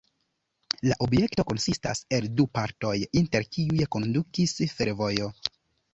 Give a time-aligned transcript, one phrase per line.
[0.91, 5.29] La objekto konsistas el du partoj, inter kiuj kondukis fervojo.